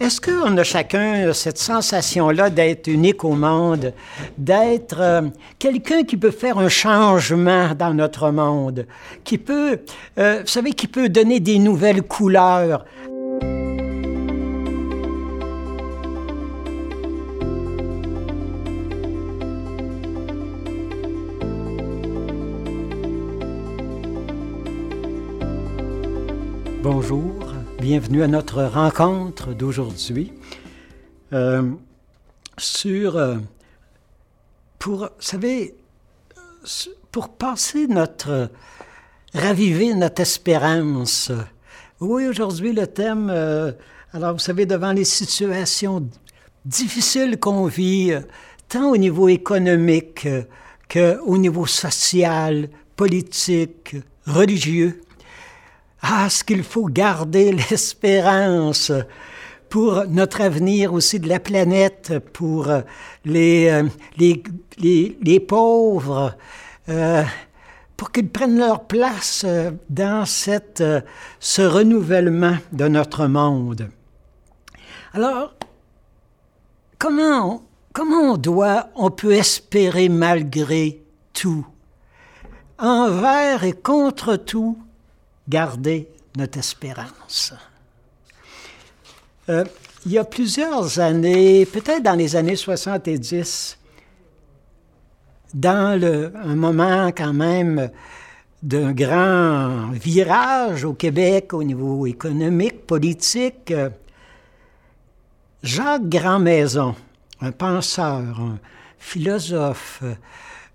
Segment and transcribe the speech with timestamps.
[0.00, 3.92] Est-ce qu'on a chacun cette sensation-là d'être unique au monde,
[4.36, 5.22] d'être euh,
[5.58, 8.86] quelqu'un qui peut faire un changement dans notre monde,
[9.22, 9.78] qui peut,
[10.18, 12.84] euh, vous savez, qui peut donner des nouvelles couleurs?
[27.84, 30.32] Bienvenue à notre rencontre d'aujourd'hui
[31.34, 31.70] euh,
[32.56, 33.36] sur, euh,
[34.78, 35.74] pour, vous savez,
[37.12, 38.48] pour passer notre,
[39.34, 41.30] raviver notre espérance.
[42.00, 43.72] Oui, aujourd'hui, le thème, euh,
[44.14, 46.08] alors vous savez, devant les situations
[46.64, 48.14] difficiles qu'on vit,
[48.66, 50.26] tant au niveau économique
[50.90, 53.94] qu'au niveau social, politique,
[54.26, 55.02] religieux,
[56.06, 58.92] ah, ce qu'il faut garder l'espérance
[59.70, 62.82] pour notre avenir aussi de la planète, pour euh,
[63.24, 63.88] les, euh,
[64.18, 64.42] les,
[64.76, 66.36] les, les pauvres,
[66.90, 67.24] euh,
[67.96, 69.46] pour qu'ils prennent leur place
[69.88, 70.84] dans cette,
[71.40, 73.88] ce renouvellement de notre monde.
[75.14, 75.54] Alors,
[76.98, 77.62] comment,
[77.94, 81.02] comment on doit, on peut espérer malgré
[81.32, 81.66] tout,
[82.78, 84.83] envers et contre tout,
[85.48, 87.54] garder notre espérance.
[89.48, 89.64] Euh,
[90.06, 93.78] il y a plusieurs années, peut-être dans les années 70,
[95.54, 97.90] dans le, un moment quand même
[98.62, 103.72] d'un grand virage au Québec au niveau économique, politique,
[105.62, 106.94] Jacques Grandmaison,
[107.40, 108.58] un penseur, un
[108.98, 110.02] philosophe,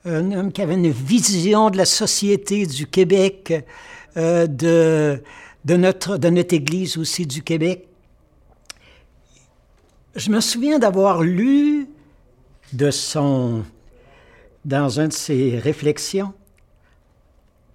[0.05, 3.65] un homme qui avait une vision de la société du Québec,
[4.19, 7.87] euh, de, notre, de notre Église aussi du Québec.
[10.15, 11.87] Je me souviens d'avoir lu
[12.73, 13.63] de son,
[14.65, 16.33] dans un de ses réflexions,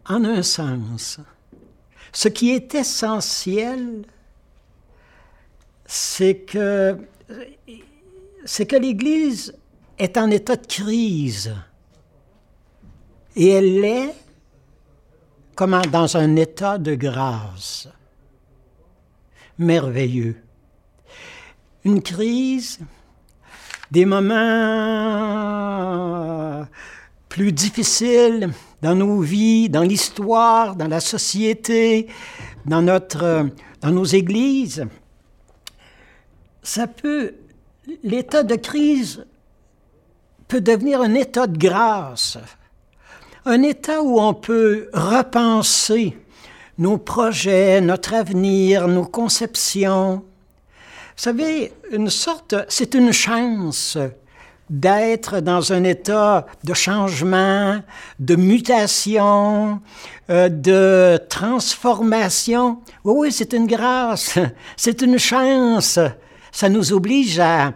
[0.07, 1.19] en un sens,
[2.13, 4.05] ce qui est essentiel,
[5.87, 6.99] c'est que,
[8.45, 9.57] c'est que l'Église
[9.99, 11.55] est en état de crise.
[13.35, 14.15] Et elle l'est
[15.55, 17.89] comme dans un état de grâce.
[19.59, 20.37] Merveilleux.
[21.85, 22.81] Une crise,
[23.91, 24.35] des moments
[27.29, 28.51] plus difficiles
[28.83, 32.09] dans nos vies, dans l'histoire, dans la société,
[32.65, 33.49] dans, notre,
[33.81, 34.87] dans nos églises.
[36.63, 37.35] Ça peut,
[38.03, 39.27] l'état de crise
[40.49, 42.39] peut devenir un état de grâce
[43.47, 46.17] un état où on peut repenser
[46.79, 50.17] nos projets, notre avenir, nos conceptions.
[50.17, 53.99] Vous savez, une sorte, c'est une chance
[54.71, 57.81] d'être dans un état de changement,
[58.19, 59.81] de mutation,
[60.31, 62.81] euh, de transformation.
[63.05, 64.39] Oui, oui, c'est une grâce,
[64.77, 65.99] c'est une chance.
[66.51, 67.75] Ça nous oblige à,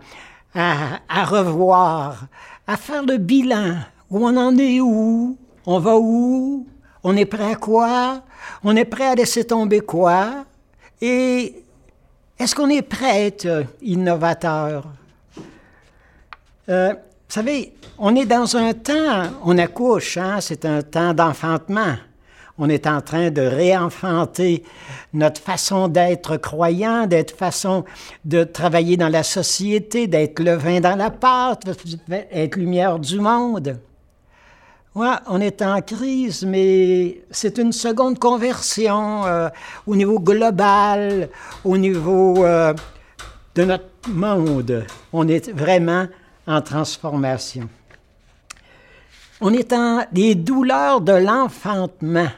[0.55, 2.27] à, à revoir,
[2.67, 3.77] à faire le bilan.
[4.11, 5.37] Où on en est où?
[5.71, 6.67] On va où?
[7.05, 8.23] On est prêt à quoi?
[8.65, 10.47] On est prêt à laisser tomber quoi?
[11.03, 11.63] Et
[12.39, 14.85] est-ce qu'on est prêt à être innovateur?
[16.71, 21.97] Euh, vous savez, on est dans un temps, on accouche, hein, c'est un temps d'enfantement.
[22.57, 24.65] On est en train de réenfanter
[25.13, 27.85] notre façon d'être croyant, d'être façon
[28.25, 31.65] de travailler dans la société, d'être le vin dans la pâte,
[32.33, 33.79] être lumière du monde.
[34.95, 39.49] On est en crise, mais c'est une seconde conversion euh,
[39.87, 41.29] au niveau global,
[41.65, 42.75] au niveau euh,
[43.55, 44.85] de notre monde.
[45.13, 46.07] On est vraiment
[46.47, 47.69] en transformation.
[49.41, 52.31] On est en les douleurs de l'enfantement.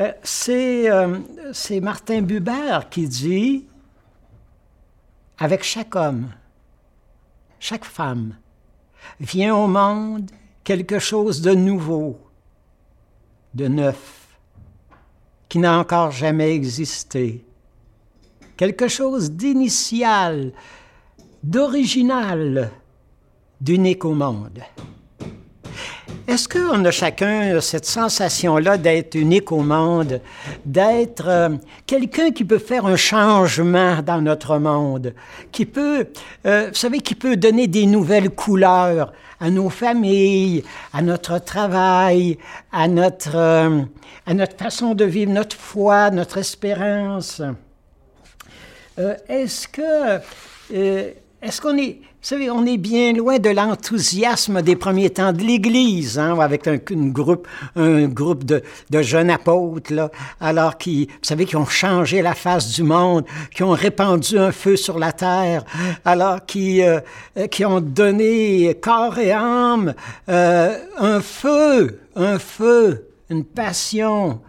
[0.00, 0.88] Euh, c'est,
[1.52, 3.66] c'est Martin Buber qui dit,
[5.38, 6.28] avec chaque homme,
[7.58, 8.36] chaque femme,
[9.18, 10.30] vient au monde
[10.64, 12.18] quelque chose de nouveau,
[13.54, 14.38] de neuf,
[15.48, 17.44] qui n'a encore jamais existé,
[18.56, 20.52] quelque chose d'initial,
[21.42, 22.70] d'original,
[23.60, 24.60] d'unique au monde.
[26.26, 30.20] Est-ce qu'on a chacun cette sensation-là d'être unique au monde,
[30.64, 31.50] d'être euh,
[31.86, 35.14] quelqu'un qui peut faire un changement dans notre monde,
[35.52, 36.06] qui peut,
[36.46, 42.38] euh, vous savez, qui peut donner des nouvelles couleurs à nos familles, à notre travail,
[42.72, 43.80] à notre, euh,
[44.26, 47.42] à notre façon de vivre, notre foi, notre espérance?
[48.98, 50.20] euh, est-ce que,
[50.72, 51.10] euh,
[51.44, 55.42] est-ce qu'on est, vous savez, on est bien loin de l'enthousiasme des premiers temps de
[55.42, 57.46] l'Église, hein, avec un, groupe,
[57.76, 60.10] un groupe de, de, jeunes apôtres, là,
[60.40, 64.52] alors qui, vous savez, qui ont changé la face du monde, qui ont répandu un
[64.52, 65.64] feu sur la terre,
[66.06, 67.00] alors qui, euh,
[67.50, 69.92] qui ont donné corps et âme
[70.30, 74.40] euh, un feu, un feu, une passion,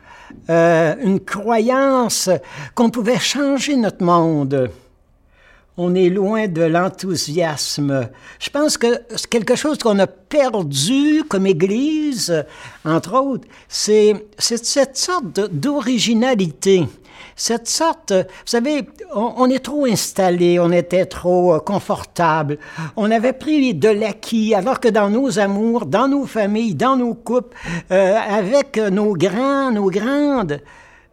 [0.50, 2.30] euh, une croyance
[2.74, 4.70] qu'on pouvait changer notre monde
[5.78, 8.10] on est loin de l'enthousiasme.
[8.40, 12.46] Je pense que quelque chose qu'on a perdu comme Église,
[12.86, 16.86] entre autres, c'est cette sorte d'originalité.
[17.38, 22.58] Cette sorte, vous savez, on, est trop installé, on était trop euh, confortable,
[22.96, 27.14] on avait pris de l'acquis, alors que dans nos amours, dans nos familles, dans nos
[27.14, 27.58] couples,
[27.92, 30.62] euh, avec nos grands, nos grandes,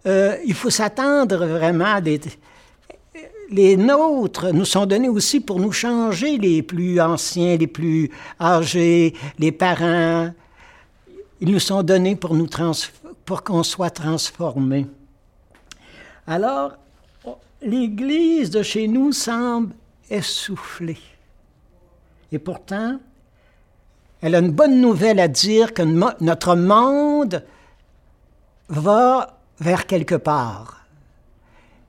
[0.06, 2.20] euh, il faut s'attendre vraiment à des,
[3.52, 8.10] les nôtres nous sont donnés aussi pour nous changer, les plus anciens, les plus
[8.40, 10.32] âgés, les parents.
[11.40, 12.36] Ils nous sont donnés pour,
[13.24, 14.86] pour qu'on soit transformés.
[16.26, 16.72] Alors,
[17.60, 19.74] l'Église de chez nous semble
[20.10, 20.98] essoufflée.
[22.30, 22.98] Et pourtant,
[24.22, 27.44] elle a une bonne nouvelle à dire que notre monde
[28.68, 30.86] va vers quelque part.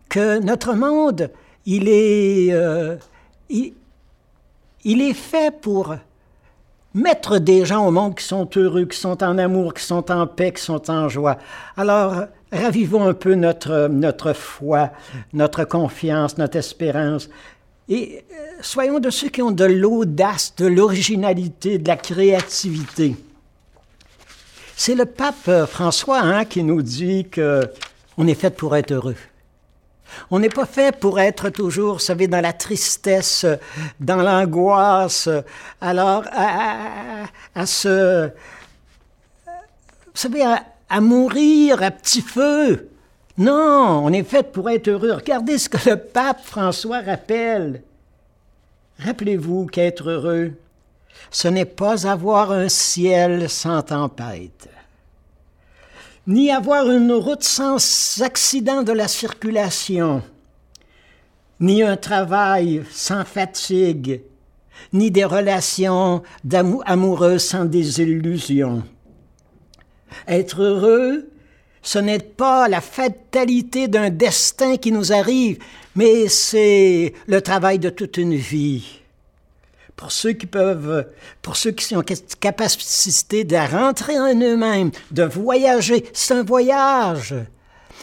[0.09, 1.31] Que notre monde
[1.65, 2.97] il est, euh,
[3.49, 5.95] il, est fait pour
[6.93, 10.27] mettre des gens au monde qui sont heureux, qui sont en amour, qui sont en
[10.27, 11.37] paix, qui sont en joie.
[11.77, 14.91] Alors, ravivons un peu notre, notre foi,
[15.31, 17.29] notre confiance, notre espérance.
[17.89, 23.15] Et euh, soyons de ceux qui ont de l'audace, de l'originalité, de la créativité.
[24.75, 29.15] C'est le pape euh, François hein, qui nous dit qu'on est fait pour être heureux.
[30.31, 33.45] On n'est pas fait pour être toujours, vous savez, dans la tristesse,
[33.99, 35.29] dans l'angoisse.
[35.81, 38.27] Alors, à, se.
[39.45, 39.51] Vous
[40.13, 40.43] savez,
[40.89, 42.89] à, mourir à petit feu.
[43.37, 45.13] Non, on est fait pour être heureux.
[45.13, 47.81] Regardez ce que le pape François rappelle.
[48.99, 50.51] Rappelez-vous qu'être heureux,
[51.31, 54.69] ce n'est pas avoir un ciel sans tempête
[56.27, 60.21] ni avoir une route sans accident de la circulation,
[61.59, 64.21] ni un travail sans fatigue,
[64.93, 66.23] ni des relations
[66.85, 68.83] amoureuses sans désillusion.
[70.27, 71.29] Être heureux,
[71.81, 75.59] ce n'est pas la fatalité d'un destin qui nous arrive,
[75.95, 79.02] mais c'est le travail de toute une vie
[79.95, 81.07] pour ceux qui peuvent,
[81.41, 82.03] pour ceux qui ont
[82.39, 86.05] capacité de rentrer en eux-mêmes, de voyager.
[86.13, 87.35] C'est un voyage.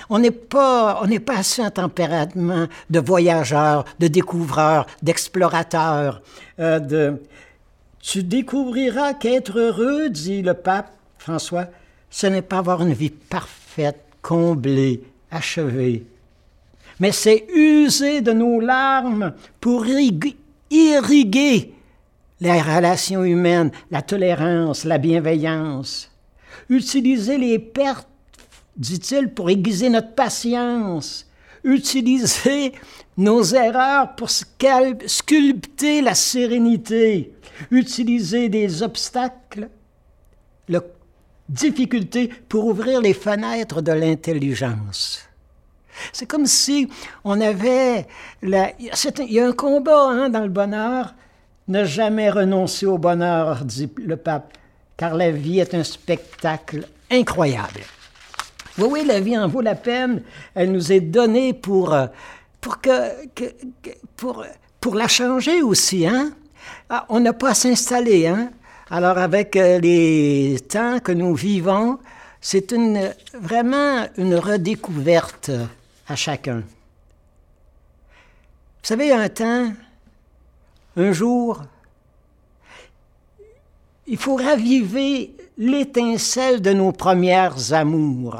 [0.09, 6.23] On n'est pas, on n'est pas assez en tempérament de voyageurs, de découvreurs, d'explorateurs.
[6.59, 7.17] Euh.
[8.03, 11.67] Tu découvriras qu'être heureux, dit le pape François,
[12.09, 16.07] ce n'est pas avoir une vie parfaite, comblée, achevée,
[16.99, 19.87] mais c'est user de nos larmes pour
[20.71, 21.75] irriguer
[22.41, 26.11] les relations humaines, la tolérance, la bienveillance.
[26.69, 28.09] Utiliser les pertes,
[28.77, 31.27] dit-il, pour aiguiser notre patience.
[31.63, 32.73] Utiliser
[33.17, 37.35] nos erreurs pour sculpter la sérénité.
[37.71, 39.69] Utiliser des obstacles,
[40.69, 40.81] la
[41.49, 45.29] difficulté pour ouvrir les fenêtres de l'intelligence.
[46.13, 46.89] C'est comme si
[47.25, 48.07] on avait...
[48.41, 51.15] La, il y a un combat hein, dans le bonheur
[51.71, 54.59] ne jamais renoncer au bonheur, dit le pape,
[54.97, 57.81] car la vie est un spectacle incroyable.
[58.79, 60.23] Oui, oui, la vie en vaut la peine.
[60.55, 62.07] Elle nous est donnée pour, euh,
[62.61, 62.91] pour, que,
[64.17, 64.45] pour,
[64.81, 66.07] pour la changer aussi.
[66.07, 66.33] Hein?
[66.89, 68.27] Ah, on n'a pas à s'installer.
[68.27, 68.51] Hein?
[68.91, 71.99] Alors, avec euh, les temps que nous vivons,
[72.41, 75.51] c'est une, vraiment une redécouverte
[76.09, 76.63] à chacun.
[78.83, 79.73] Vous savez, un temps,
[80.97, 81.63] un jour,
[84.07, 88.37] il faut raviver l'étincelle de nos premières amours.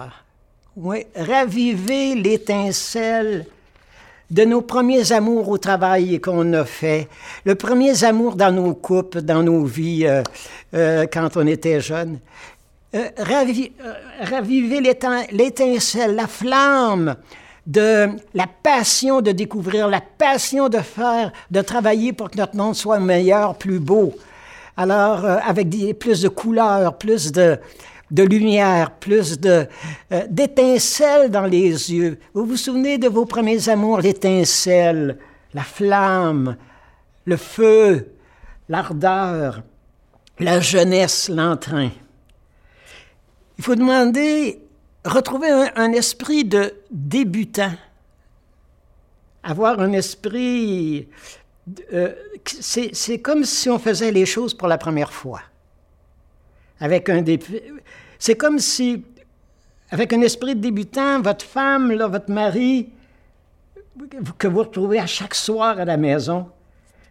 [0.77, 3.47] Oui, raviver l'étincelle
[4.31, 7.09] de nos premiers amours au travail qu'on a fait,
[7.45, 10.23] le premier amour dans nos couples, dans nos vies euh,
[10.75, 12.19] euh, quand on était jeunes.
[12.95, 13.09] Euh,
[14.21, 14.81] raviver
[15.31, 17.17] l'étincelle, la flamme
[17.71, 22.75] de la passion de découvrir, la passion de faire, de travailler pour que notre monde
[22.75, 24.13] soit meilleur, plus beau.
[24.77, 27.59] Alors, euh, avec des, plus de couleurs, plus de...
[28.11, 29.69] de lumière, plus de,
[30.11, 32.19] euh, d'étincelles dans les yeux.
[32.35, 35.17] Vous vous souvenez de vos premiers amours, l'étincelle,
[35.55, 36.57] la flamme,
[37.25, 38.13] le feu,
[38.69, 39.63] l'ardeur,
[40.41, 41.91] la jeunesse, l'entrain.
[43.59, 44.59] Il faut demander,
[45.05, 47.73] retrouver un, esprit de débutant,
[49.43, 51.09] avoir un esprit...
[51.93, 52.15] Euh,
[52.45, 55.43] c'est comme si on faisait les choses pour la première fois.
[56.81, 57.23] Avec un
[58.19, 59.05] C'est comme si,
[59.91, 62.91] avec un esprit de débutant, votre femme, votre mari,
[64.39, 66.49] que vous retrouvez à chaque soir à la maison,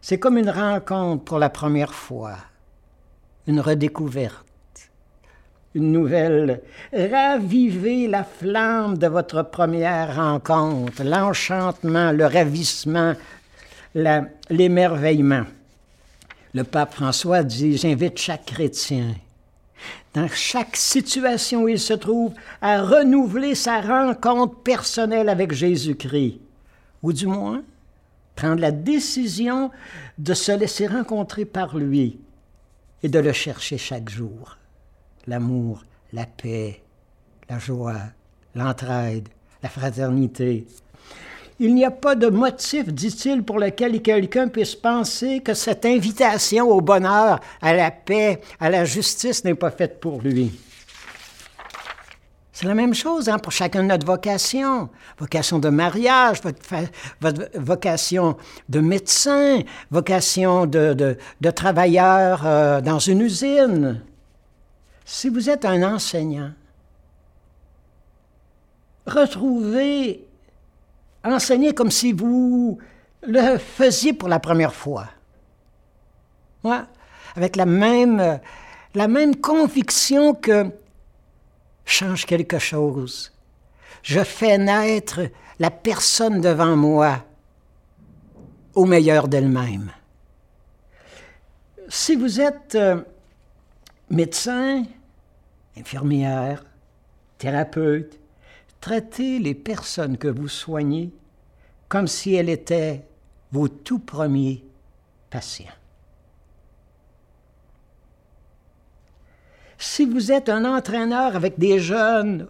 [0.02, 2.38] c'est comme une rencontre pour la première fois,
[3.48, 4.46] une redécouverte,
[5.76, 6.62] une nouvelle.
[6.94, 13.14] Ravivez la flamme de votre première rencontre, l'enchantement, le ravissement,
[13.96, 15.46] l'émerveillement.
[16.54, 19.14] Le pape François dit, j'invite chaque chrétien
[20.14, 26.40] dans chaque situation où il se trouve, à renouveler sa rencontre personnelle avec Jésus-Christ,
[27.04, 27.64] ou du moins
[28.36, 29.70] prendre la décision
[30.18, 32.20] de se laisser rencontrer par lui
[33.04, 34.58] et de le chercher chaque jour.
[35.30, 36.82] L'amour, la paix,
[37.48, 38.02] la joie,
[38.56, 39.30] l'entraide,
[39.62, 40.66] la fraternité,
[41.60, 46.68] il n'y a pas de motif, dit-il, pour lequel quelqu'un puisse penser que cette invitation
[46.68, 50.52] au bonheur, à la paix, à la justice n'est pas faite pour lui.
[52.52, 54.90] C'est la même chose hein, pour chacun de notre vocation.
[55.20, 56.40] Vocation de mariage,
[57.54, 58.36] vocation
[58.68, 59.60] de médecin,
[59.92, 60.94] vocation de,
[61.40, 64.02] de, travailleur euh, dans une usine.
[65.12, 66.52] Si vous êtes un enseignant,
[69.08, 70.24] retrouvez
[71.24, 72.78] enseigner comme si vous
[73.24, 75.08] le faisiez pour la première fois.
[76.64, 76.82] Ouais,
[77.36, 78.40] avec la même,
[78.94, 80.70] la même conviction que
[81.86, 83.34] change quelque chose.
[84.04, 85.22] Je fais naître
[85.58, 87.26] la personne devant moi
[88.76, 89.92] au meilleur d'elle-même.
[91.88, 93.02] Si vous êtes euh,
[94.12, 94.84] médecin,
[95.78, 96.64] infirmière,
[97.38, 98.20] thérapeute,
[98.82, 101.12] Traitez les personnes que vous soignez
[101.88, 103.04] comme si elles étaient
[103.52, 104.64] vos tout premiers
[105.30, 105.66] patients.
[109.78, 112.48] Si vous êtes un entraîneur avec des jeunes,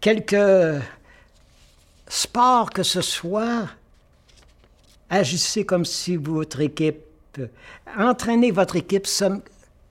[0.00, 0.80] quelque
[2.08, 3.68] sport que ce soit,
[5.08, 7.40] agissez comme si votre équipe,
[7.96, 9.06] entraînez votre équipe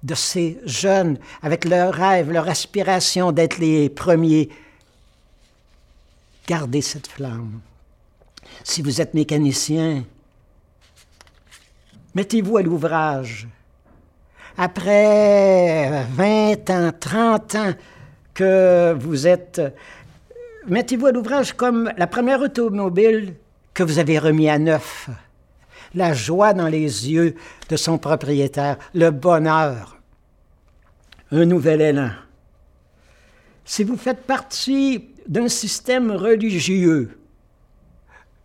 [0.04, 4.50] de ces jeunes avec leur rêve, leur aspiration d'être les premiers
[6.48, 7.62] Gardez cette flamme.
[8.64, 10.04] Si vous êtes mécanicien,
[12.16, 13.48] mettez-vous à l'ouvrage.
[14.58, 17.74] Après 20 ans, 30 ans
[18.34, 19.62] que vous êtes...
[20.68, 23.36] Mettez-vous à l'ouvrage comme la première automobile
[23.74, 25.10] que vous avez remis à neuf.
[25.94, 27.36] La joie dans les yeux
[27.70, 29.98] de son propriétaire, le bonheur,
[31.32, 32.12] un nouvel élan.
[33.66, 37.18] Si vous faites partie d'un système religieux,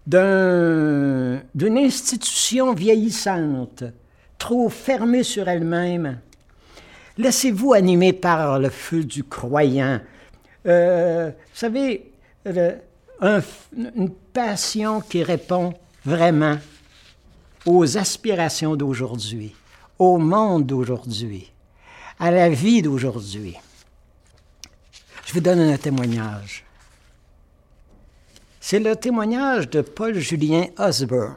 [0.07, 3.85] d'une institution vieillissante,
[4.39, 6.21] trop fermée sur elle-même.
[7.19, 10.01] Laissez-vous animer par le feu du croyant.
[10.67, 12.13] Euh, vous savez,
[12.45, 15.73] une passion qui répond
[16.05, 16.59] vraiment
[17.67, 19.55] aux aspirations d'aujourd'hui,
[19.99, 21.53] au monde d'aujourd'hui,
[22.19, 23.57] à la vie d'aujourd'hui.
[25.27, 26.65] Je vous donne un témoignage.
[28.61, 31.37] C'est le témoignage de Paul-Julien Osborne.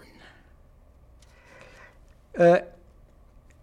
[2.39, 2.59] Euh,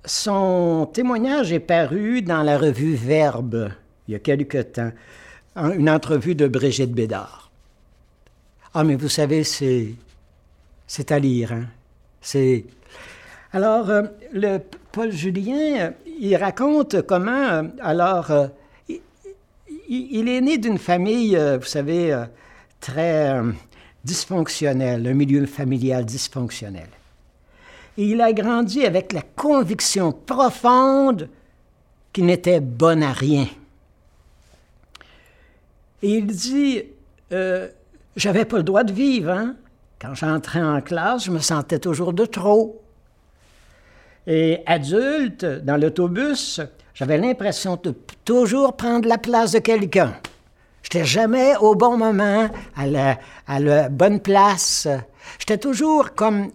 [0.04, 3.70] son témoignage est paru dans la revue Verbe
[4.08, 4.92] il y a quelque temps,
[5.56, 7.50] une entrevue de Brigitte Bédard.
[8.75, 9.94] Ah, mais vous savez, c'est,
[10.87, 11.52] c'est à lire.
[11.52, 11.66] Hein?
[13.52, 14.59] Alors, euh,
[14.92, 18.33] Paul Julien, il raconte comment, euh, alors,
[19.88, 22.26] il, est né d'une famille, vous savez,
[22.80, 23.52] très euh,
[24.04, 26.88] dysfonctionnel, un milieu familial dysfonctionnel.
[27.99, 31.28] Et il a grandi avec la conviction profonde
[32.12, 33.49] qu'il n'était bon à rien.
[36.02, 36.85] Et il dit,
[37.33, 37.68] euh,
[38.14, 39.30] j'avais pas le droit de vivre.
[39.30, 39.56] Hein?
[40.00, 42.82] Quand j'entrais en classe, je me sentais toujours de trop.
[44.26, 46.60] Et adulte, dans l'autobus,
[46.92, 50.14] j'avais l'impression de toujours prendre la place de quelqu'un.
[50.82, 52.86] J'étais jamais au bon moment, à
[53.58, 54.86] la, bonne place.
[55.38, 56.50] J'étais toujours comme...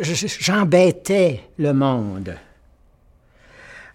[0.00, 2.34] J'embêtais le monde.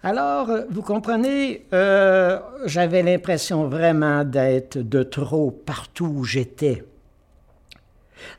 [0.04, 6.84] Alors, vous comprenez, euh, j'avais l'impression vraiment d'être de trop partout où j'étais.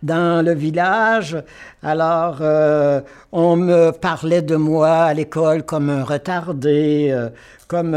[0.04, 1.38] Dans le village,
[1.84, 7.30] alors euh, on me parlait de moi à l'école comme un retardé, euh,
[7.68, 7.96] comme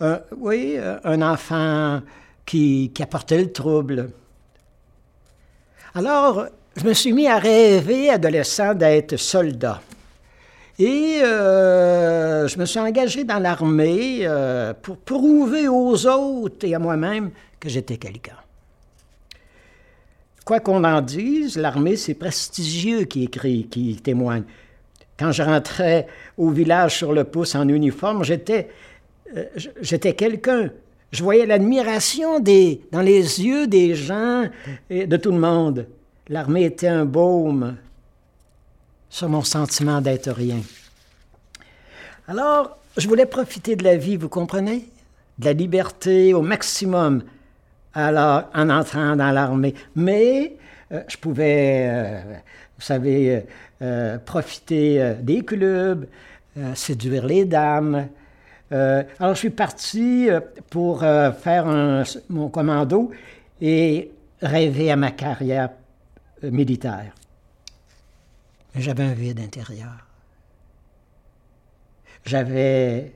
[0.00, 2.00] un, oui, un enfant
[2.44, 4.10] qui, apportait le trouble.
[5.94, 9.80] Alors, je me suis mis à rêver, adolescent, d'être soldat.
[10.78, 16.78] Et euh, je me suis engagé dans l'armée euh, pour prouver aux autres et à
[16.78, 18.36] moi-même que j'étais quelqu'un.
[20.46, 24.44] Quoi qu'on en dise, l'armée, c'est prestigieux qui écrit, qui témoigne.
[25.18, 26.06] Quand je rentrais
[26.38, 28.68] au village sur le pouce en uniforme, j'étais,
[29.36, 29.44] euh,
[29.80, 30.70] j'étais quelqu'un.
[31.10, 34.44] Je voyais l'admiration dans les yeux des gens
[34.88, 35.88] et de tout le monde.
[36.28, 37.76] L'armée était un baume
[39.10, 40.60] sur mon sentiment d'être rien.
[42.28, 44.88] Alors, je voulais profiter de la vie, vous comprenez?
[45.40, 47.24] De la liberté au maximum
[47.96, 49.74] alors, en entrant dans l'armée.
[49.94, 50.56] Mais
[50.92, 52.20] euh, je pouvais, euh,
[52.76, 53.44] vous savez,
[53.80, 56.06] euh, profiter des clubs,
[56.74, 58.08] séduire les dames.
[58.70, 60.28] alors, je suis parti
[60.70, 63.10] pour faire mon commando
[63.60, 64.10] et
[64.40, 65.70] rêver à ma carrière
[66.42, 67.12] militaire.
[68.74, 70.06] J'avais un vide intérieur.
[72.24, 73.12] J'avais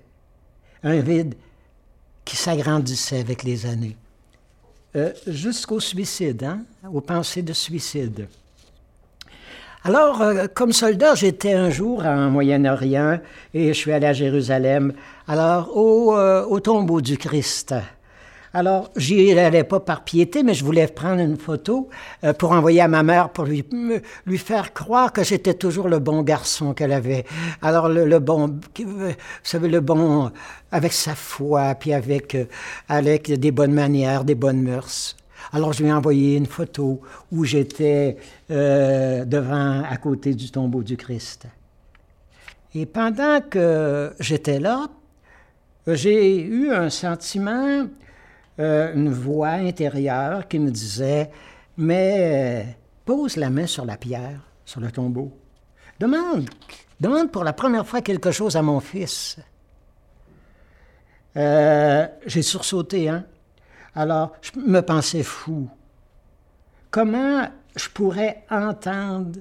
[0.82, 1.34] un vide
[2.26, 3.96] qui s'agrandissait avec les années.
[4.97, 8.26] Euh, jusqu'au suicide, hein, aux pensées de suicide.
[9.85, 13.20] Alors, euh, comme soldat, j'étais un jour en Moyen-Orient
[13.54, 14.92] et je suis allé à Jérusalem,
[15.28, 17.73] alors au, euh, au tombeau du Christ.
[18.52, 21.88] Alors, j'y allais pas par piété, mais je voulais prendre une photo
[22.25, 23.64] euh, pour envoyer à ma mère pour lui,
[24.38, 27.25] faire croire que j'étais toujours le bon garçon qu'elle avait.
[27.62, 29.12] Alors, le, bon, vous
[29.45, 30.33] savez, le bon
[30.73, 32.47] avec sa foi, puis avec, euh,
[32.88, 35.16] avec des bonnes manières, des bonnes mœurs.
[35.52, 38.16] Alors, je lui ai envoyé une photo où j'étais
[38.50, 41.47] euh, devant, à côté du tombeau du Christ.
[42.75, 44.89] Et pendant que j'étais là,
[45.86, 47.86] j'ai eu un sentiment
[48.58, 51.30] euh, une voix intérieure qui me disait
[51.76, 52.71] Mais euh,
[53.04, 55.32] pose la main sur la pierre, sur le tombeau.
[55.99, 56.49] Demande,
[57.00, 59.39] demande pour la première fois quelque chose à mon fils.
[61.36, 63.25] Euh, j'ai sursauté, hein?
[63.95, 65.69] Alors, je me pensais fou.
[66.91, 69.41] Comment je pourrais entendre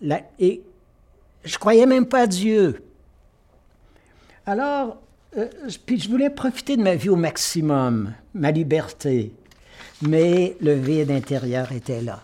[0.00, 0.22] la...
[0.38, 0.62] Et
[1.44, 2.84] je croyais même pas à Dieu.
[4.46, 5.00] Alors,
[5.36, 5.46] euh,
[5.86, 9.32] puis je voulais profiter de ma vie au maximum, ma liberté.
[10.02, 12.20] Mais le vide intérieur était là.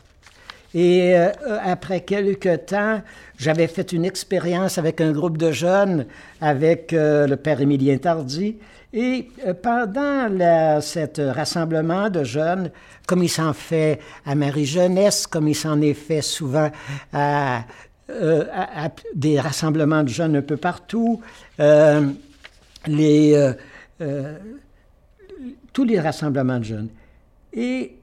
[0.74, 1.30] Et euh,
[1.62, 3.00] après quelques temps,
[3.38, 6.06] j'avais fait une expérience avec un groupe de jeunes,
[6.40, 8.56] avec euh, le père Émilien Tardy.
[8.92, 9.28] Et
[9.62, 10.28] pendant
[10.80, 12.70] ce rassemblement de jeunes,
[13.06, 16.70] comme il s'en fait à Marie-Jeunesse, comme il s'en est fait souvent
[17.12, 17.64] à,
[19.14, 21.20] des rassemblements de jeunes un peu partout,
[22.86, 23.52] les, euh,
[24.00, 24.38] euh,
[25.72, 26.88] tous les rassemblements de jeunes.
[27.52, 27.96] Et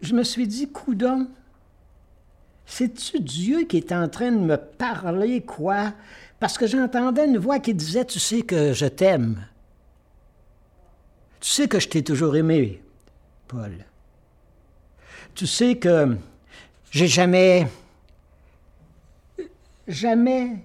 [0.00, 1.28] je me suis dit, coudon,
[2.66, 5.92] c'est-tu Dieu qui est en train de me parler, quoi?
[6.40, 9.46] Parce que j'entendais une voix qui disait, tu sais que je t'aime.
[11.40, 12.82] Tu sais que je t'ai toujours aimé,
[13.48, 13.84] Paul.
[15.34, 16.16] Tu sais que
[16.90, 17.66] j'ai jamais,
[19.88, 20.64] jamais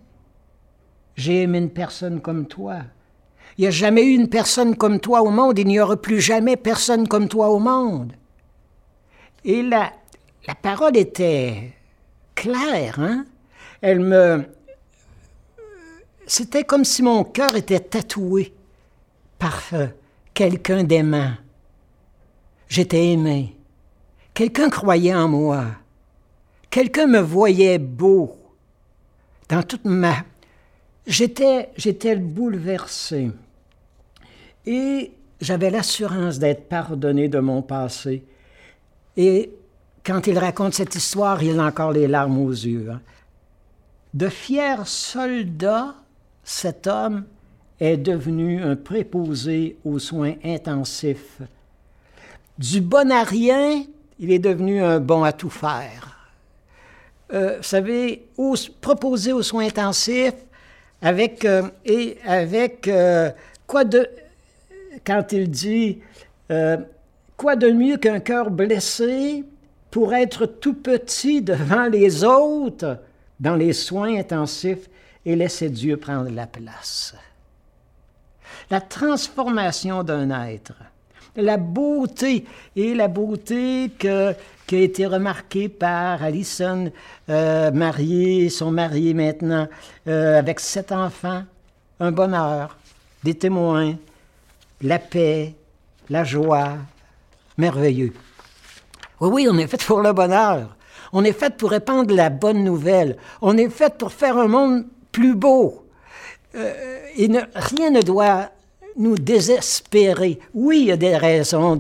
[1.16, 2.84] j'ai aimé une personne comme toi.
[3.58, 6.22] Il n'y a jamais eu une personne comme toi au monde, il n'y aura plus
[6.22, 8.14] jamais personne comme toi au monde.
[9.44, 9.92] Et la,
[10.48, 11.74] la parole était
[12.36, 13.26] claire, hein?
[13.82, 14.46] Elle me.
[16.28, 18.54] C'était comme si mon cœur était tatoué
[19.40, 19.88] par euh,
[20.34, 21.32] quelqu'un d'aimant.
[22.68, 23.56] J'étais aimé.
[24.34, 25.66] Quelqu'un croyait en moi.
[26.70, 28.38] Quelqu'un me voyait beau.
[29.50, 30.18] Dans toute ma.
[31.08, 33.32] J'étais, j'étais bouleversé.
[34.68, 38.24] Et j'avais l'assurance d'être pardonné de mon passé.
[39.16, 39.50] Et
[40.06, 42.90] quand il raconte cette histoire, il a encore les larmes aux yeux.
[42.92, 43.00] Hein.
[44.14, 45.96] De fier soldat,
[46.44, 47.24] cet homme
[47.80, 51.42] est devenu un préposé aux soins intensifs.
[52.58, 53.86] Du bon à rien,
[54.20, 56.30] il est devenu un bon à tout faire.
[57.32, 58.28] Euh, vous savez,
[58.82, 60.34] proposer aux soins intensifs
[61.02, 63.32] avec, euh, et avec euh,
[63.66, 64.10] quoi de
[65.06, 66.00] quand il dit
[66.52, 66.78] euh,
[67.38, 69.44] Quoi de mieux qu'un cœur blessé
[69.92, 72.98] pour être tout petit devant les autres
[73.40, 74.90] dans les soins intensifs
[75.24, 77.14] et laisser Dieu prendre la place?
[78.72, 80.74] La transformation d'un être,
[81.36, 84.34] la beauté et la beauté que,
[84.66, 86.92] qui a été remarquée par Alison,
[87.30, 89.68] euh, mariée, son mari maintenant,
[90.08, 91.44] euh, avec sept enfants,
[92.00, 92.78] un bonheur,
[93.24, 93.96] des témoins,
[94.82, 95.56] la paix,
[96.10, 96.74] la joie,
[97.58, 98.14] merveilleux.
[99.20, 100.76] Oui, oui, on est fait pour le bonheur.
[101.14, 103.18] On est fait pour répandre la bonne nouvelle.
[103.42, 105.86] On est fait pour faire un monde plus beau.
[106.56, 108.52] Euh, et rien ne doit
[108.98, 110.40] nous désespérer.
[110.54, 111.80] Oui, il y a des raisons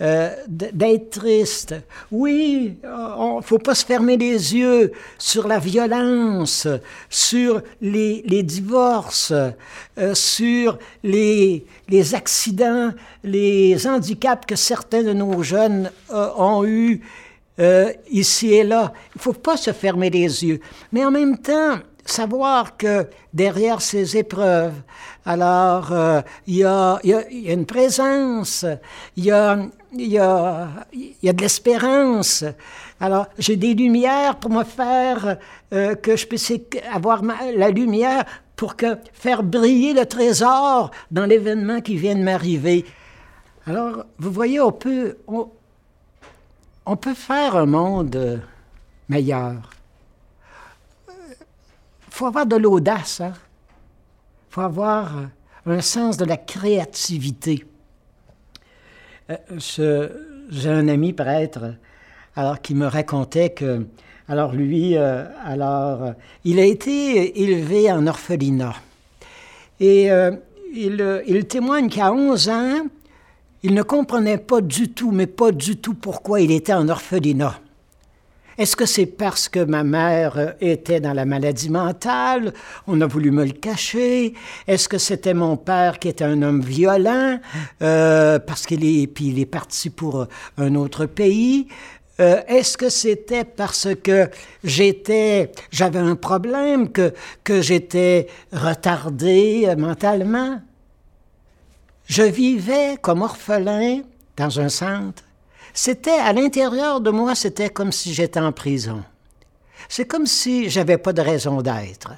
[0.00, 1.74] euh, d'être triste.
[2.10, 6.66] Oui, il ne faut pas se fermer les yeux sur la violence,
[7.08, 15.90] sur les, divorces, euh, sur les, les, accidents, les handicaps que certains de nos jeunes
[16.12, 17.00] euh, ont eus
[18.10, 18.94] ici et là.
[19.14, 20.60] Il faut pas se fermer les yeux.
[20.92, 21.76] Mais en même temps,
[22.10, 24.74] savoir que derrière ces épreuves,
[25.24, 28.64] alors euh, il y, a, une présence,
[29.16, 29.58] il y a,
[29.92, 32.44] y, a, y a, de l'espérance.
[33.00, 35.38] Alors j'ai des lumières pour me faire
[35.72, 36.52] euh, que je puisse
[36.92, 38.24] avoir la lumière
[38.56, 42.84] pour que faire briller le trésor dans l'événement qui vient de m'arriver.
[43.66, 45.16] Alors vous voyez, on peut
[46.86, 48.42] on peut faire un monde
[49.08, 49.79] meilleur
[52.20, 53.32] faut avoir de l'audace, il hein.
[54.50, 57.64] faut avoir euh, un sens de la créativité.
[59.30, 60.08] Euh,
[60.50, 61.76] j'ai un ami prêtre,
[62.62, 63.86] qui me racontait que,
[64.28, 66.12] alors lui, euh, alors
[66.44, 68.74] il a été élevé en orphelinat
[69.80, 70.08] et
[70.74, 72.86] il, il, témoigne qu'à 11 ans,
[73.62, 77.58] il ne comprenait pas du tout, mais pas du tout pourquoi il était en orphelinat.
[78.58, 82.52] Est-ce que c'est parce que ma mère était dans la maladie mentale?
[82.86, 84.34] On a voulu me le cacher.
[84.66, 87.38] Est-ce que c'était mon père qui était un homme violent?
[87.82, 90.26] Euh, parce qu'il est, puis il est parti pour
[90.58, 91.68] un autre pays?
[92.20, 94.28] Euh, est-ce que c'était parce que
[94.62, 100.60] j'étais, j'avais un problème, que, que j'étais retardé mentalement?
[102.06, 104.02] Je vivais comme orphelin
[104.36, 105.22] dans un centre
[105.72, 109.02] c'était à l'intérieur de moi, c'était comme si j'étais en prison.
[109.88, 112.12] C'est comme si j'avais pas de raison d'être.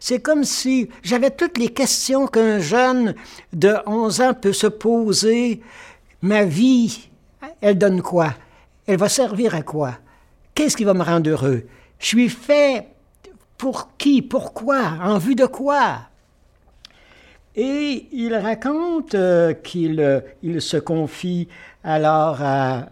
[0.00, 3.14] C'est comme si j'avais toutes les questions qu'un jeune
[3.52, 5.60] de 11 ans peut se poser.
[6.22, 7.08] Ma vie,
[7.60, 8.34] elle donne quoi?
[8.86, 9.98] Elle va servir à quoi?
[10.54, 11.64] Qu'est-ce qui va me rendre heureux?
[11.98, 12.88] Je suis fait
[13.56, 14.22] pour qui?
[14.22, 14.94] Pourquoi?
[15.02, 15.98] En vue de quoi?
[17.56, 21.48] Et il raconte euh, qu'il euh, il se confie
[21.84, 22.86] alors à,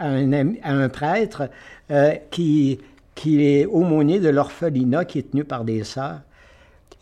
[0.00, 1.48] un, prêtre
[1.90, 2.78] euh, qui,
[3.14, 6.20] qui est aumônier de l'orphelinat qui est tenu par des sœurs.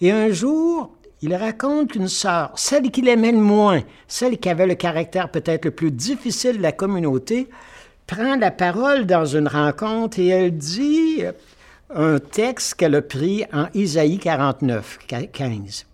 [0.01, 4.67] Et un jour, il raconte qu'une sœur, celle qu'il aimait le moins, celle qui avait
[4.67, 7.49] le caractère peut-être le plus difficile de la communauté,
[8.07, 11.23] prend la parole dans une rencontre et elle dit
[11.95, 14.99] un texte qu'elle a pris en Isaïe 49,
[15.33, 15.87] 15.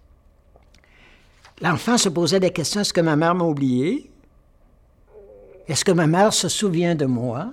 [1.63, 4.10] L'enfant se posait des questions, est-ce que ma mère m'a oublié?
[5.71, 7.53] Est-ce que ma mère se souvient de moi?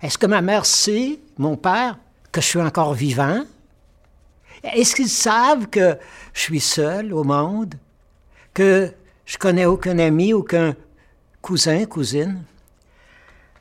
[0.00, 1.98] Est-ce que ma mère sait, mon père,
[2.32, 3.44] que je suis encore vivant?
[4.62, 5.98] Est-ce qu'ils savent que
[6.32, 7.74] je suis seul au monde?
[8.54, 8.94] Que
[9.26, 10.74] je connais aucun ami, aucun
[11.42, 12.42] cousin, cousine?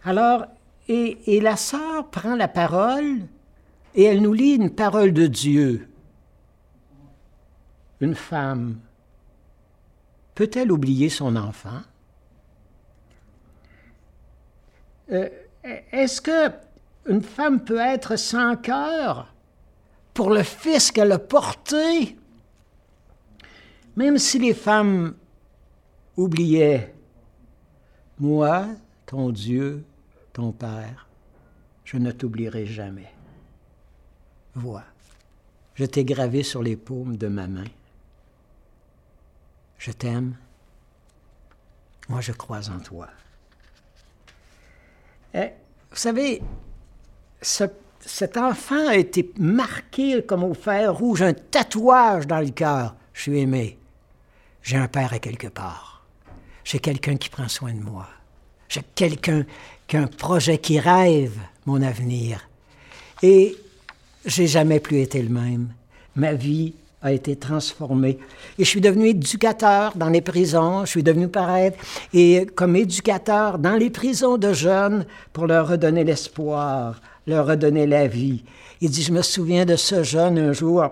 [0.06, 0.46] Alors,
[0.88, 3.20] et, et la sœur prend la parole
[3.96, 5.90] et elle nous lit une parole de Dieu.
[8.00, 8.78] Une femme
[10.36, 11.82] peut-elle oublier son enfant?
[15.12, 15.30] Euh,
[15.92, 16.52] est-ce que
[17.08, 19.34] une femme peut être sans cœur
[20.14, 22.18] pour le fils qu'elle a porté?
[23.96, 25.16] Même si les femmes
[26.18, 26.94] oubliaient,
[28.20, 28.68] moi,
[29.06, 29.86] ton Dieu,
[30.34, 31.08] ton Père,
[31.84, 33.12] je ne t'oublierai jamais.
[34.56, 34.84] Vois,
[35.76, 37.68] je t'ai gravé sur les paumes de ma main.
[39.78, 40.36] Je t'aime.
[42.10, 43.10] Moi, je crois en toi.
[45.36, 45.52] Eh,
[45.92, 46.42] vous savez,
[47.42, 52.96] cet enfant a été marqué comme au fer rouge, un tatouage dans le cœur.
[53.14, 53.78] Je suis aimé.
[54.64, 56.06] J'ai un père à quelque part.
[56.64, 58.08] J'ai quelqu'un qui prend soin de moi.
[58.70, 59.46] J'ai quelqu'un
[59.88, 62.48] qui a un projet qui rêve mon avenir.
[63.22, 63.56] Et
[64.26, 65.74] j'ai jamais plus été le même.
[66.16, 66.74] Ma vie
[67.06, 68.18] a été transformé.
[68.58, 71.72] Et je suis devenu éducateur dans les prisons, je suis devenu pareil,
[72.14, 78.08] et comme éducateur dans les prisons de jeunes pour leur redonner l'espoir leur redonner la
[78.08, 78.44] vie.
[78.82, 80.86] Il dit, je me souviens de ce jeune un jour,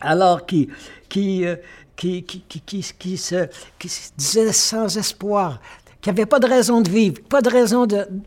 [0.00, 0.68] alors qui,
[1.08, 1.56] qui, euh,
[1.96, 3.48] qui, qui, qui se
[4.16, 5.60] disait sans espoir,
[6.00, 7.86] qui n'avait pas de raison de vivre, pas de raison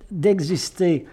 [0.09, 1.05] d'exister.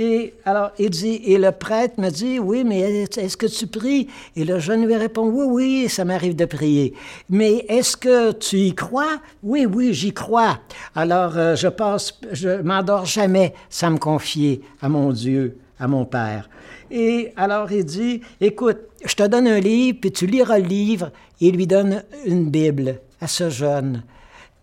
[0.00, 4.06] Et alors, il dit, et le prêtre me dit, oui, mais est-ce que tu pries?
[4.36, 6.94] Et le jeune lui répond, oui, oui, ça m'arrive de prier.
[7.28, 9.20] Mais est-ce que tu y crois?
[9.42, 10.60] Oui, oui, j'y crois.
[10.94, 16.04] Alors, euh, je passe, je m'endors jamais sans me confier à mon Dieu, à mon
[16.04, 16.48] Père.
[16.92, 21.10] Et alors, il dit, écoute, je te donne un livre, puis tu liras le livre,
[21.40, 24.04] et il lui donne une Bible à ce jeune.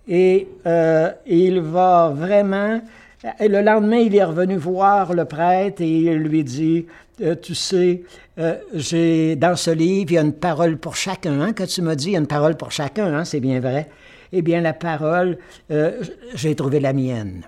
[0.07, 2.79] Et euh, il va vraiment
[3.39, 6.85] et le lendemain, il est revenu voir le prêtre et il lui dit,
[7.21, 8.03] euh, tu sais,
[8.37, 11.39] euh, j'ai dans ce livre, il y a une parole pour chacun.
[11.41, 13.59] Hein, que tu m'as dit, il y a une parole pour chacun, hein, c'est bien
[13.59, 13.89] vrai.
[14.31, 15.37] Eh bien, la parole,
[15.71, 17.43] euh, j'ai trouvé la mienne.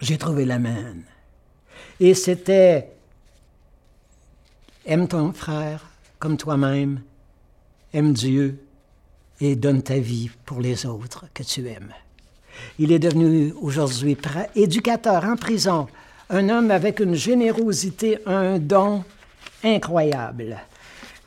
[0.00, 1.02] J'ai trouvé la mienne.
[1.98, 2.90] Et c'était
[4.84, 5.86] aime ton frère
[6.18, 7.00] comme toi-même,
[7.92, 8.62] aime Dieu
[9.40, 11.92] et donne ta vie pour les autres que tu aimes.
[12.78, 14.16] Il est devenu aujourd'hui
[14.54, 15.86] éducateur en prison,
[16.30, 19.04] un homme avec une générosité, un don
[19.62, 20.56] incroyable.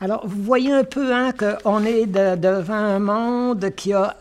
[0.02, 4.15] Alors, vous voyez un peu hein, qu'on est devant un monde qui a...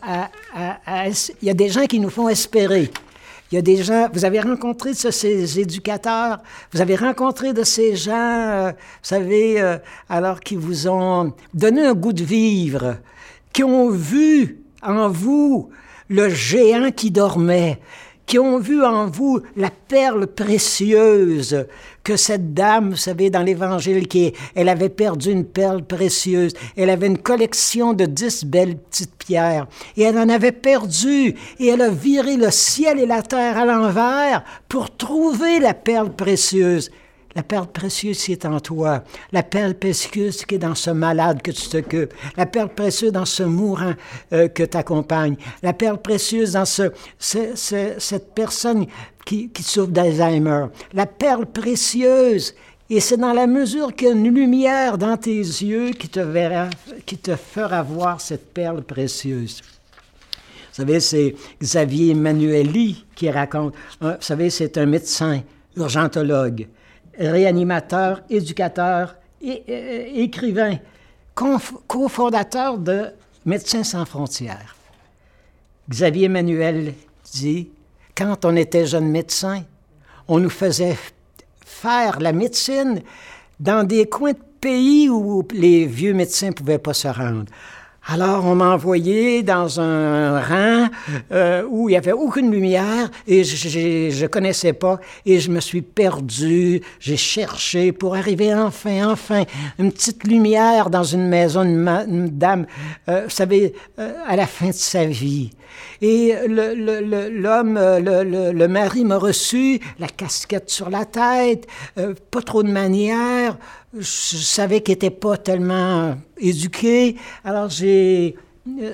[1.41, 2.91] il y a des gens qui nous font espérer.
[3.51, 6.39] Il y a des gens, vous avez rencontré de ces éducateurs,
[6.71, 11.87] vous avez rencontré de ces gens, euh, vous savez, euh, alors qui vous ont donné
[11.87, 12.97] un goût de vivre,
[13.51, 15.71] qui ont vu en vous
[16.09, 17.79] le géant qui dormait,
[18.25, 21.65] qui ont vu en vous la perle précieuse
[22.03, 26.53] que cette dame, vous savez, dans l'Évangile, qui elle avait perdu une perle précieuse.
[26.75, 29.67] Elle avait une collection de dix belles petites pierres
[29.97, 33.65] et elle en avait perdu et elle a viré le ciel et la terre à
[33.65, 36.91] l'envers pour trouver la perle précieuse.
[37.35, 41.43] La perle précieuse qui est en toi, la perle précieuse qui est dans ce malade
[41.43, 43.93] que tu t'occupes, la perle précieuse dans ce mourant
[44.33, 48.87] euh, que tu accompagnes, la perle précieuse dans ce, cette personne
[49.25, 52.55] qui, qui souffre d'Alzheimer, la perle précieuse.
[52.89, 56.69] Et c'est dans la mesure qu'il lumière dans tes yeux qui te, verra,
[57.05, 59.61] qui te fera voir cette perle précieuse.
[59.61, 63.75] Vous savez, c'est Xavier Emmanueli qui raconte.
[64.01, 65.43] Vous savez, c'est un médecin,
[65.77, 66.67] urgentologue
[67.19, 70.77] réanimateur, éducateur, et, euh, écrivain,
[71.87, 73.11] cofondateur de
[73.45, 74.75] Médecins sans frontières.
[75.89, 76.93] Xavier Manuel
[77.31, 77.69] dit,
[78.15, 79.63] quand on était jeune médecin,
[80.27, 80.97] on nous faisait
[81.65, 83.01] faire la médecine
[83.59, 87.45] dans des coins de pays où les vieux médecins ne pouvaient pas se rendre.
[88.11, 90.87] Alors, on m'a envoyé dans un rang
[91.31, 95.59] euh, où il n'y avait aucune lumière et je ne connaissais pas et je me
[95.59, 96.81] suis perdu.
[96.99, 99.43] J'ai cherché pour arriver enfin, enfin,
[99.77, 102.65] une petite lumière dans une maison, une, dame,
[103.09, 105.51] euh, vous savez, euh, à la fin de sa vie.
[106.01, 111.67] Et l'homme, le, le, mari m'a reçu, la casquette sur la tête,
[112.31, 113.57] pas trop de manière,
[113.93, 114.01] je
[114.37, 117.15] savais qu'il n'était pas tellement éduqué.
[117.43, 118.35] Alors, j'ai.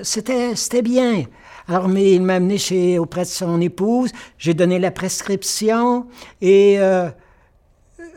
[0.02, 1.24] C'était, bien.
[1.68, 4.10] Alors, mais il m'a amené chez, auprès de son épouse.
[4.38, 6.06] J'ai donné la prescription
[6.40, 7.10] et euh,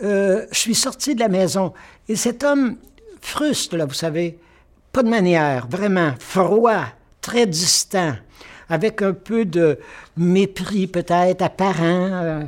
[0.04, 1.74] euh, je suis sorti de la maison.
[2.08, 2.78] Et cet homme
[3.22, 4.38] fruste, là, vous savez,
[4.94, 6.86] pas de manière, vraiment froid,
[7.20, 8.14] très distant,
[8.70, 9.80] avec un peu de
[10.18, 12.10] mépris peut-être apparent.
[12.12, 12.44] Euh,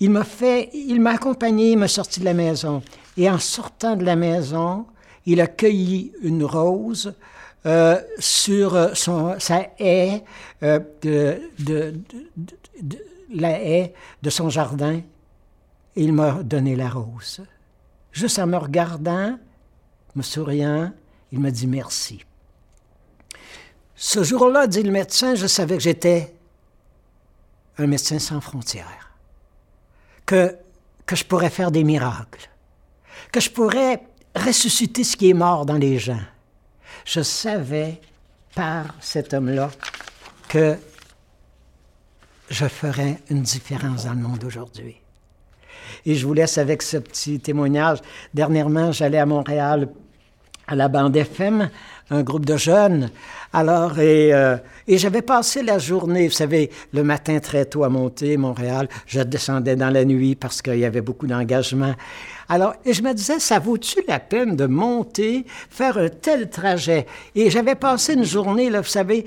[0.00, 2.82] il m'a fait, il m'a accompagné, il m'a sorti de la maison.
[3.16, 4.86] Et en sortant de la maison,
[5.26, 7.14] il a cueilli une rose
[7.66, 10.24] euh, sur euh, sa haie,
[10.62, 11.94] euh, de, de,
[12.80, 12.98] de,
[13.34, 15.02] la haie de son jardin,
[15.96, 17.42] et il m'a donné la rose.
[18.12, 19.38] Juste en me regardant,
[20.14, 20.90] me souriant,
[21.30, 22.24] il m'a dit merci.
[24.02, 26.32] Ce jour-là, dit le médecin, je savais que j'étais
[27.76, 29.12] un médecin sans frontières,
[30.24, 30.56] que,
[31.04, 32.50] que je pourrais faire des miracles
[33.32, 34.02] que je pourrais
[34.34, 36.20] ressusciter ce qui est mort dans les gens.
[37.04, 38.00] Je savais
[38.54, 39.70] par cet homme-là
[40.48, 40.76] que
[42.50, 44.96] je ferais une différence dans le monde aujourd'hui.
[46.04, 47.98] Et je vous laisse avec ce petit témoignage.
[48.34, 49.88] Dernièrement, j'allais à Montréal
[50.70, 51.68] à la bande FM,
[52.10, 53.10] un groupe de jeunes.
[53.52, 54.56] Alors, et, euh,
[54.86, 58.88] et j'avais passé la journée, vous savez, le matin très tôt à monter, Montréal.
[59.06, 61.94] Je descendais dans la nuit parce qu'il y avait beaucoup d'engagement.
[62.48, 67.06] Alors, et je me disais, ça vaut-tu la peine de monter, faire un tel trajet?
[67.36, 69.24] Et j'avais passé une journée, là, vous savez,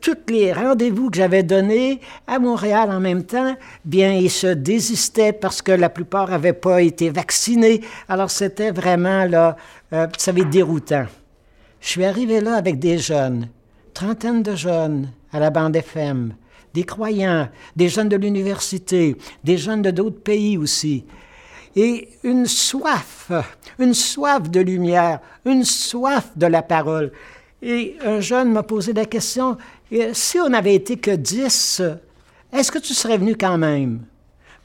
[0.00, 5.34] tous les rendez-vous que j'avais donnés à Montréal en même temps, bien, ils se désistaient
[5.34, 7.82] parce que la plupart n'avaient pas été vaccinés.
[8.08, 9.56] Alors, c'était vraiment, là,
[9.92, 11.06] euh, vous savez, déroutant.
[11.80, 13.48] Je suis arrivé là avec des jeunes,
[13.94, 16.34] trentaine de jeunes à la bande FM
[16.76, 21.06] des croyants, des jeunes de l'université, des jeunes de d'autres pays aussi.
[21.74, 23.32] Et une soif,
[23.78, 27.12] une soif de lumière, une soif de la parole.
[27.62, 29.56] Et un jeune m'a posé la question,
[30.12, 31.80] si on n'avait été que dix,
[32.52, 34.00] est-ce que tu serais venu quand même?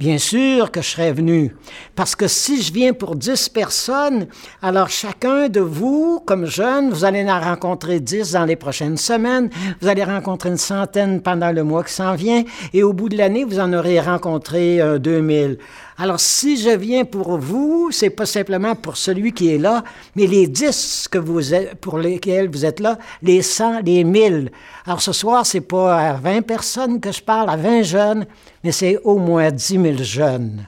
[0.01, 1.55] Bien sûr que je serais venu,
[1.95, 4.25] parce que si je viens pour dix personnes,
[4.63, 9.51] alors chacun de vous, comme jeune, vous allez en rencontrer dix dans les prochaines semaines,
[9.79, 13.17] vous allez rencontrer une centaine pendant le mois qui s'en vient, et au bout de
[13.17, 15.59] l'année, vous en aurez rencontré euh, 2000.
[16.01, 19.83] Alors, si je viens pour vous, c'est pas simplement pour celui qui est là,
[20.15, 24.49] mais les dix que vous êtes, pour lesquels vous êtes là, les cent, les mille.
[24.87, 28.25] Alors, ce soir, c'est pas à 20 personnes que je parle, à 20 jeunes,
[28.63, 30.65] mais c'est au moins dix mille jeunes.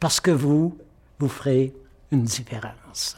[0.00, 0.76] Parce que vous,
[1.18, 1.72] vous ferez
[2.12, 3.16] une différence.